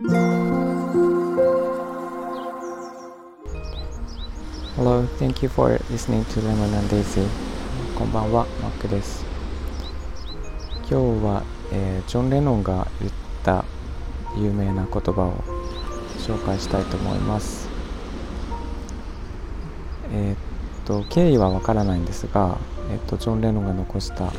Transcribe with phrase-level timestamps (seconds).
[0.00, 0.14] Hello,
[5.18, 7.26] thank you for listening to Lemon and Daisy.
[7.98, 9.24] こんばんは、マックです。
[10.88, 11.42] 今日は、
[11.72, 13.64] えー、ジョン・レノンが言った
[14.36, 15.32] 有名な言葉を
[16.18, 17.68] 紹介したいと思います。
[20.12, 20.36] えー、っ
[20.84, 22.56] と、経緯はわからないんですが、
[22.92, 24.32] えー、っと、ジョン・レノンが残した、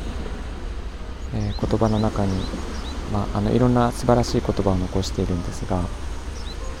[1.34, 2.32] え言葉の中に、
[3.12, 5.82] まあ、あのいろんな素晴らしい言葉を残しているんですが、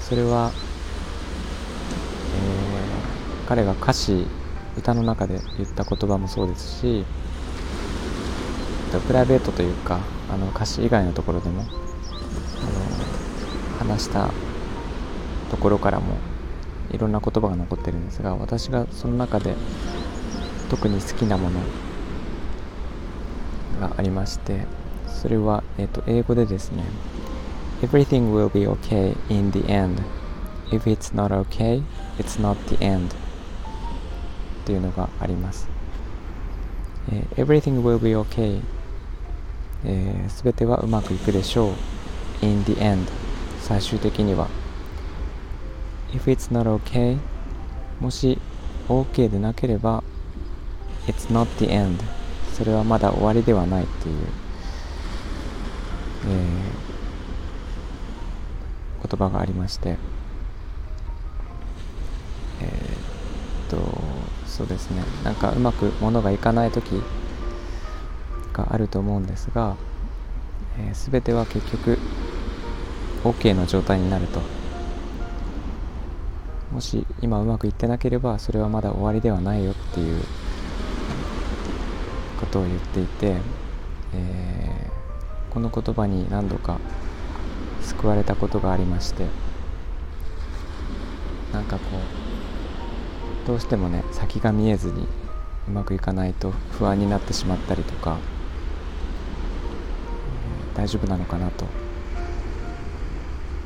[0.00, 0.52] それは
[3.50, 4.26] 彼が歌詞
[4.76, 7.04] 歌の中で言った言葉もそうですし
[9.08, 9.98] プライベートというか
[10.32, 11.70] あの歌詞以外のところでもあの
[13.90, 14.30] 話した
[15.50, 16.14] ところからも
[16.92, 19.56] いろんな言葉が残ってるんですが私がその中で
[20.70, 21.58] 特に好きなもの
[23.80, 24.64] がありまして
[25.10, 26.84] それは、えー、と英語でですね
[27.82, 30.02] Everything will be okay in the end
[30.70, 31.82] If it's not okay,
[32.18, 33.12] it's not the end っ
[34.64, 35.68] ていうのがあります。
[37.10, 38.64] えー、Everything will be okay す、
[39.84, 43.10] えー、べ、てはうまくいくでしょう in the end
[43.60, 44.48] 最終的には
[46.12, 47.18] If it's not okay
[47.98, 48.38] もし
[48.88, 50.04] OK でなければ
[51.06, 51.96] It's not the end
[52.52, 54.16] それはまだ終わりではないっていう、
[56.26, 59.96] えー、言葉がありまして
[62.60, 64.00] えー、っと
[64.46, 65.02] そうですね。
[65.24, 67.02] なんかうまくものがいかない時
[68.52, 69.76] があると思うんですが、
[70.78, 71.98] えー、全ては結局
[73.24, 74.40] OK の状態になると。
[76.72, 80.22] もし今うまくいってなければそれはまだ終わりではないよっていう
[82.38, 83.36] ことを言っていて、
[84.14, 84.69] えー、
[85.50, 86.78] この言葉に何度か
[87.82, 89.26] 救われたことがありまして
[91.52, 91.82] なんかこ
[93.44, 95.08] うどうしてもね先が見えずに
[95.66, 98.18] うまくいかないと不安になってしまったりとか、
[100.74, 101.66] 大丈夫なのかなと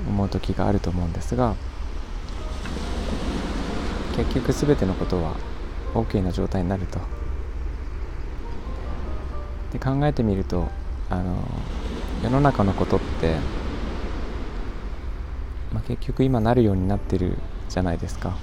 [0.06, 1.54] 思う時があると思うんですが
[4.16, 5.36] 結局全てのことは
[5.94, 6.98] OK な状態になると。
[9.72, 10.68] で考えてみると
[11.14, 11.36] あの
[12.24, 13.36] 世の中のことって、
[15.72, 17.36] まあ、結局今なるようになってる
[17.68, 18.36] じゃないですか。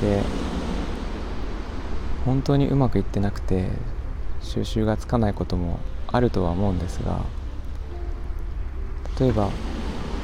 [0.00, 0.22] で
[2.24, 3.68] 本当にうまくいってなくて
[4.40, 7.20] 収集がつかないこともあるとは思うんですが
[9.20, 9.48] 例えば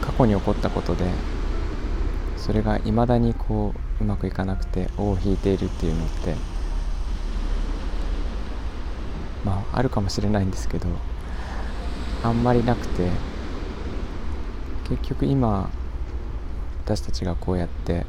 [0.01, 1.05] 過去に起こったことで
[2.37, 6.35] それがいまだにこううまくいかなくて尾を引いているっていうのって
[9.45, 10.87] まああるかもしれないんですけど
[12.23, 13.11] あんまりなくて
[14.89, 15.71] 結局今
[16.85, 18.05] 私たちがこうやって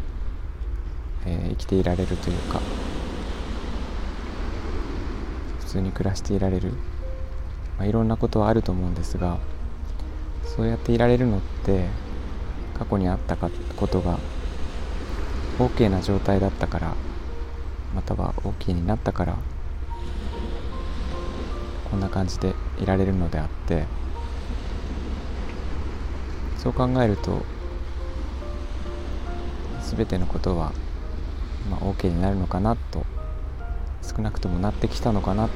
[1.26, 2.60] えー、生きていられるというか
[5.60, 6.72] 普通に暮らしていられる、
[7.78, 9.40] まあ、いろんなことはあると思うんですが
[10.44, 11.88] そうやっていられるのって
[12.78, 14.20] 過去にあったかことが
[15.60, 16.96] OK な状態だったから
[17.96, 19.38] または OK になったから
[21.94, 23.86] こんな感じでいられるのであって
[26.58, 27.44] そう考えると
[29.96, 30.72] 全てのことは
[31.70, 33.06] まあ、OK になるのかなと
[34.02, 35.54] 少なくともなってきたのかなと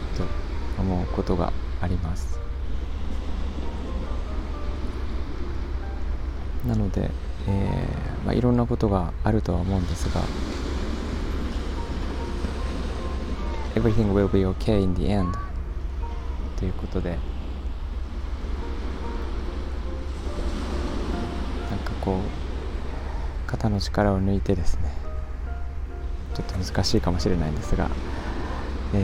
[0.79, 2.39] 思うことがあります。
[6.67, 7.09] なので、
[7.47, 10.21] えーまあ、いろんなことがあるとは思うんですが
[13.75, 15.46] Everything will be okay in the end.
[16.57, 17.17] ということで
[21.69, 22.19] なんかこう
[23.47, 24.91] 肩の力を抜いてですね
[26.35, 27.89] ちょっと難しいかもしれないんですが、
[28.93, 29.01] えー、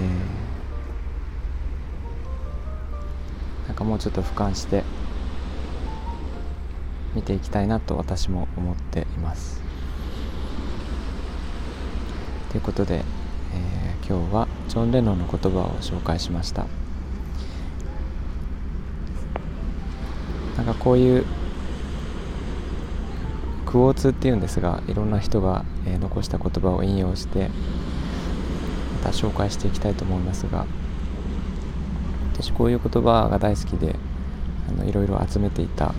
[3.68, 4.84] なんかもうちょっと俯瞰して
[7.16, 9.62] 見ていきたいなと私も思っています。
[12.50, 13.04] ということで、
[13.54, 16.83] えー、今日はジョン・レノンの言葉を紹介しました。
[20.66, 21.26] なんかこういう
[23.66, 27.50] クォーツっていうんですがいろんな人が、えー、残した言葉を引用して
[29.04, 30.66] また紹介していきたいと思いますが
[32.34, 33.96] 私こういう言葉が大好きで
[34.70, 35.94] あのいろいろ集めていた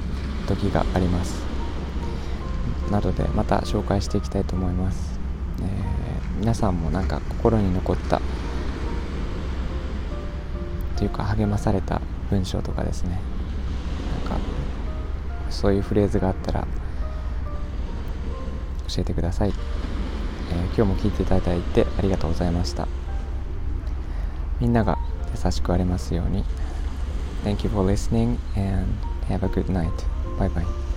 [0.47, 1.43] 時があります。
[2.91, 5.19] なのでまた紹介していきたいと思います、
[5.63, 8.21] えー、皆さんもなんか心に残った
[10.97, 13.34] というか励まされた文章とかですね。
[14.37, 14.41] か
[15.51, 16.67] そういうフレーズがあったら
[18.89, 19.53] 教えてください、
[20.51, 22.87] えー、今日も聞いていただいてありがとうございました
[24.61, 24.99] みんなが
[25.45, 26.45] 優しくありますように
[27.45, 28.89] Thank you for listening and
[29.29, 29.93] have a good night.
[30.39, 30.94] Bye bye.